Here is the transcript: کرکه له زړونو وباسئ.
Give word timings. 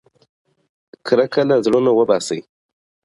کرکه 1.07 1.41
له 1.49 1.55
زړونو 1.65 1.91
وباسئ. 1.95 2.39